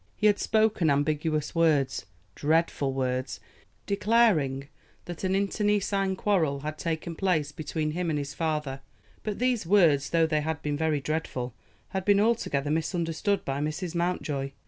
[0.15, 3.39] He had spoken ambiguous words, dreadful words,
[3.85, 4.67] declaring
[5.05, 8.81] that an internecine quarrel had taken place between him and his father;
[9.21, 11.53] but these words, though they had been very dreadful,
[11.89, 13.93] had been altogether misunderstood by Mrs.
[13.93, 14.53] Mountjoy.